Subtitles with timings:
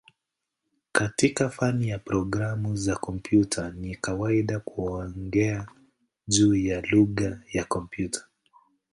[0.91, 5.67] Katika fani ya programu za kompyuta ni kawaida kuongea
[6.27, 8.27] juu ya "lugha ya kompyuta".